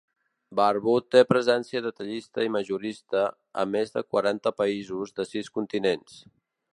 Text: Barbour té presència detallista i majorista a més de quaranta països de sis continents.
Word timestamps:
Barbour 0.59 0.93
té 1.15 1.21
presència 1.33 1.81
detallista 1.87 2.47
i 2.47 2.51
majorista 2.55 3.23
a 3.65 3.69
més 3.75 3.95
de 3.99 4.03
quaranta 4.15 4.55
països 4.63 5.15
de 5.21 5.27
sis 5.35 5.53
continents. 5.59 6.19